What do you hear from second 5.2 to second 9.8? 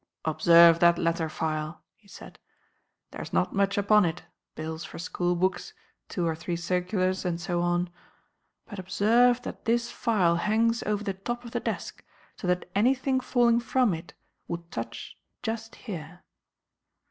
books, two or three circulars, and so on, but observe that